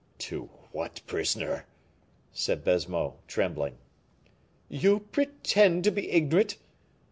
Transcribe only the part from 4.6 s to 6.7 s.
"You pretend to be ignorant?